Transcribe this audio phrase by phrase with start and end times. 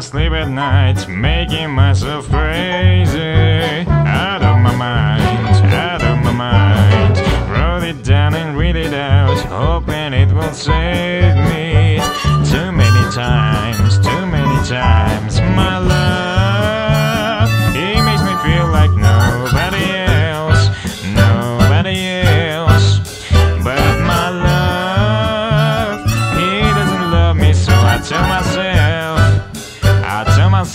[0.00, 3.84] sleep at night, making myself crazy.
[3.88, 5.22] Out of my mind,
[5.74, 7.18] out of my mind.
[7.50, 12.00] Wrote it down and read it out, hoping it will save me.
[12.50, 15.11] Too many times, too many times,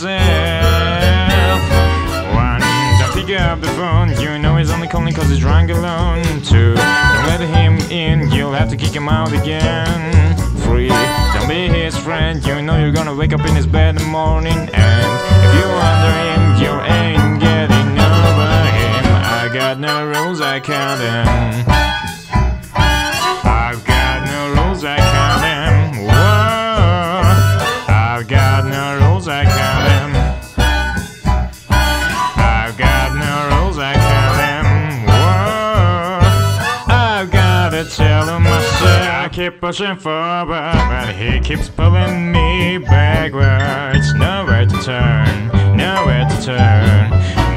[0.04, 1.62] myself,
[2.36, 2.62] one,
[3.00, 6.24] don't pick up the phone, you know he's only calling cause he's drunk alone.
[6.44, 10.36] Two, don't let him in, you'll have to kick him out again.
[10.58, 14.02] Three, don't be his friend, you know you're gonna wake up in his bed in
[14.04, 14.70] the morning.
[14.74, 15.12] And
[15.46, 19.06] if you under him, you ain't getting over him.
[19.26, 21.87] I got no rules, I count them.
[37.78, 38.82] Gotta tell him myself.
[38.82, 44.16] I keep pushing forward, but he keeps pulling me backwards.
[44.16, 47.12] Nowhere to turn, nowhere to turn.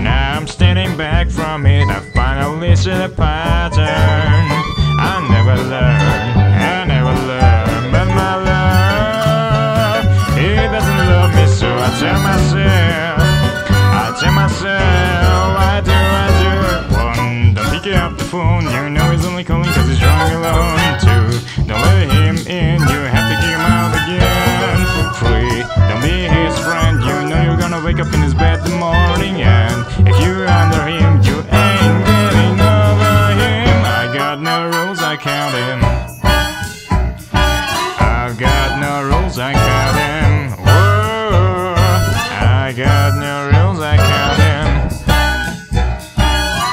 [0.04, 1.88] Now I'm standing back from it.
[1.88, 4.44] I finally see the pattern.
[5.00, 10.04] I never learn, I never learn, but my love,
[10.36, 12.59] he doesn't love me, so I tell myself,
[27.92, 29.42] wake up in his bed the morning.
[29.42, 33.76] And if you're under him, you ain't getting over him.
[33.84, 35.80] I got no rules, I count him.
[38.00, 40.52] I've got no rules, I count him.
[40.64, 41.74] Whoa,
[42.62, 44.66] I got no rules, I count him.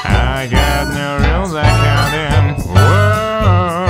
[0.05, 2.43] I got no rules, I count him.
[2.75, 3.87] Whoa,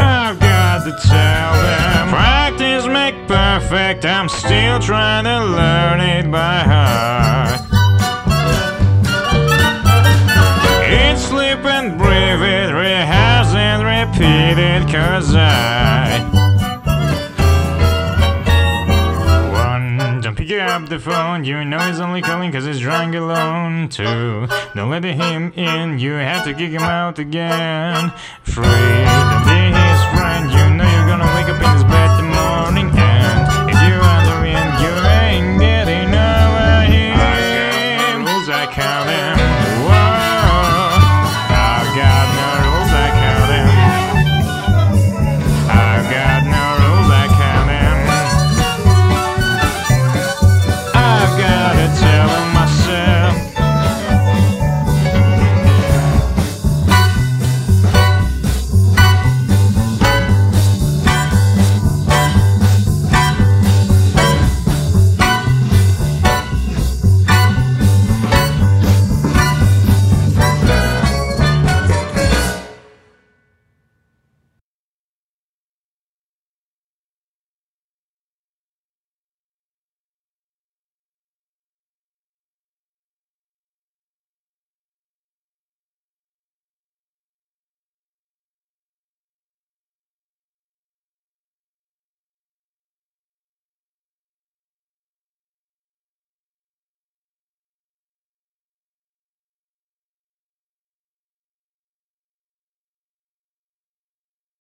[0.00, 2.08] I've got to tell them.
[2.10, 6.41] Practice make perfect, I'm still trying to learn it by
[14.90, 16.18] cause I.
[19.52, 23.88] One, don't pick up the phone, you know he's only calling cause he's drunk alone.
[23.88, 28.12] Two, don't let him in, you have to kick him out again.
[28.44, 28.64] Three,